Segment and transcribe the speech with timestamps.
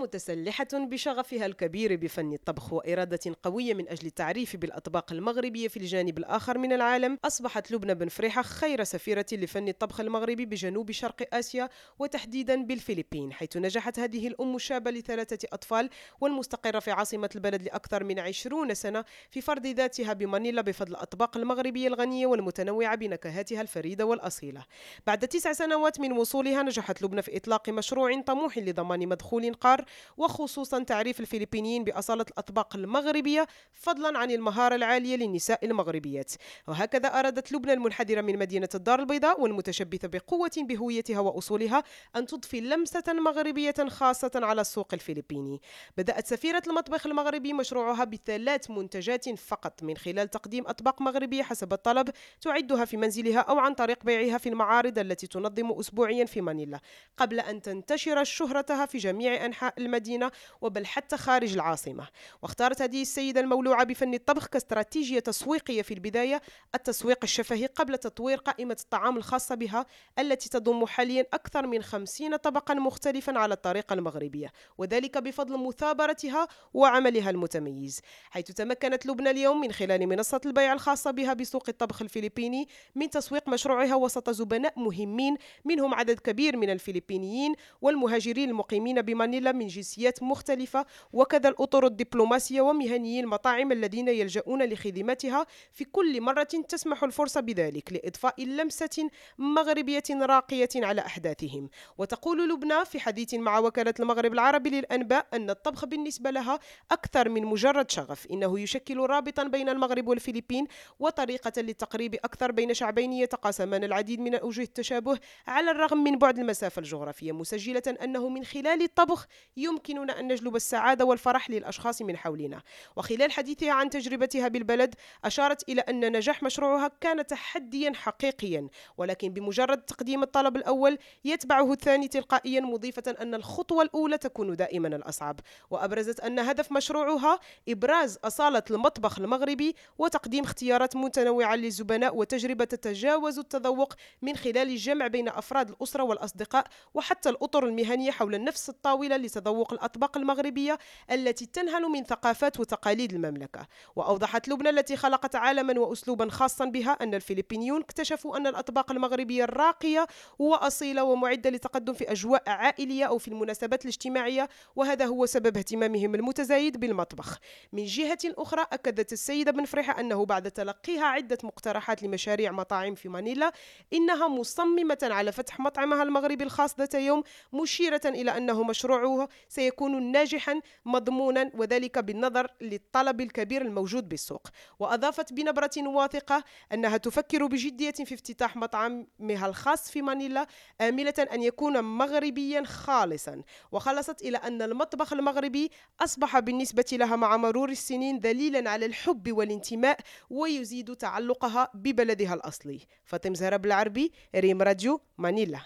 [0.00, 6.58] متسلحة بشغفها الكبير بفن الطبخ وإرادة قوية من أجل التعريف بالأطباق المغربية في الجانب الآخر
[6.58, 11.68] من العالم أصبحت لبنى بن فريحة خير سفيرة لفن الطبخ المغربي بجنوب شرق آسيا
[11.98, 15.90] وتحديدا بالفلبين حيث نجحت هذه الأم الشابة لثلاثة أطفال
[16.20, 21.88] والمستقرة في عاصمة البلد لأكثر من عشرون سنة في فرض ذاتها بمانيلا بفضل الأطباق المغربية
[21.88, 24.64] الغنية والمتنوعة بنكهاتها الفريدة والأصيلة.
[25.06, 29.84] بعد تسع سنوات من وصولها نجحت لبنى في إطلاق مشروع طموح لضمان مدخول قار
[30.16, 36.32] وخصوصا تعريف الفلبينيين بأصالة الأطباق المغربية فضلا عن المهارة العالية للنساء المغربيات.
[36.68, 41.82] وهكذا أرادت لبنى المنحدرة من مدينة الدار البيضاء والمتشبثة بقوة بهويتها وأصولها
[42.16, 45.60] أن تضفي لمسة مغربية خاصة على السوق الفلبيني.
[45.96, 52.10] بدأت سفيرة المطبخ المغربي مشروعها بثلاث منتجات فقط من خلال تقديم أطباق مغربية حسب الطلب
[52.40, 56.80] تعدها في منزلها أو عن طريق بيعها في المعارض التي تنظم أسبوعيا في مانيلا.
[57.16, 60.30] قبل أن تنتشر شهرتها في جميع أنحاء المدينة
[60.60, 62.08] وبل حتى خارج العاصمة.
[62.42, 66.42] واختارت هذه السيدة المولوعة بفن الطبخ كاستراتيجية تسويقية في البداية
[66.74, 69.86] التسويق الشفهي قبل تطوير قائمة الطعام الخاصة بها
[70.18, 77.30] التي تضم حاليا أكثر من خمسين طبقا مختلفا على الطريقة المغربية وذلك بفضل مثابرتها وعملها
[77.30, 78.00] المتميز.
[78.30, 83.48] حيث تمكنت لبنى اليوم من خلال منصة البيع الخاصة بها بسوق الطبخ الفلبيني من تسويق
[83.48, 90.86] مشروعها وسط زبناء مهمين منهم عدد كبير من الفلبينيين والمهاجرين المقيمين بمانيلا من جنسيات مختلفة
[91.12, 98.44] وكذا الأطر الدبلوماسية ومهنيي المطاعم الذين يلجؤون لخدمتها في كل مرة تسمح الفرصة بذلك لإضفاء
[98.44, 101.70] لمسة مغربية راقية على أحداثهم.
[101.98, 106.58] وتقول لبنى في حديث مع وكالة المغرب العربي للأنباء أن الطبخ بالنسبة لها
[106.92, 110.66] أكثر من مجرد شغف إنه يشكل رابطا بين المغرب والفلبين
[110.98, 116.80] وطريقة للتقريب أكثر بين شعبين يتقاسمان العديد من أوجه التشابه على الرغم من بعد المسافة
[116.80, 119.26] الجغرافية مسجلة أنه من خلال الطبخ
[119.62, 122.62] يمكننا أن نجلب السعادة والفرح للأشخاص من حولنا.
[122.96, 124.94] وخلال حديثها عن تجربتها بالبلد
[125.24, 132.08] أشارت إلى أن نجاح مشروعها كان تحديا حقيقيا ولكن بمجرد تقديم الطلب الأول يتبعه الثاني
[132.08, 135.40] تلقائيا مضيفة أن الخطوة الأولى تكون دائما الأصعب.
[135.70, 143.94] وأبرزت أن هدف مشروعها إبراز أصالة المطبخ المغربي وتقديم اختيارات متنوعة للزبناء وتجربة تتجاوز التذوق
[144.22, 150.16] من خلال الجمع بين أفراد الأسرة والأصدقاء وحتى الأطر المهنية حول نفس الطاولة لتذوق الأطباق
[150.16, 150.78] المغربية
[151.10, 153.66] التي تنهل من ثقافات وتقاليد المملكة.
[153.96, 160.06] وأوضحت لبنى التي خلقت عالما وأسلوبا خاصا بها أن الفلبينيون اكتشفوا أن الأطباق المغربية الراقية
[160.38, 166.80] وأصيلة ومعدة لتقدم في أجواء عائلية أو في المناسبات الاجتماعية وهذا هو سبب اهتمامهم المتزايد
[166.80, 167.38] بالمطبخ.
[167.72, 173.08] من جهة أخرى أكدت السيدة بن فريحة أنه بعد تلقيها عدة مقترحات لمشاريع مطاعم في
[173.08, 173.52] مانيلا
[173.92, 177.22] إنها مصممة على فتح مطعمها المغربي الخاص ذات يوم
[177.52, 184.48] مشيرة إلى أنه مشروعه سيكون ناجحا مضمونا وذلك بالنظر للطلب الكبير الموجود بالسوق.
[184.78, 190.46] وأضافت بنبرة واثقة أنها تفكر بجدية في افتتاح مطعمها الخاص في مانيلا
[190.80, 193.42] آملة أن يكون مغربيا خالصا.
[193.72, 199.98] وخلصت إلى أن المطبخ المغربي أصبح بالنسبة لها مع مرور السنين دليلا على الحب والانتماء
[200.30, 202.80] ويزيد تعلقها ببلدها الأصلي.
[203.04, 205.60] فاطم زهرة بالعربي ريم راديو مانيلا.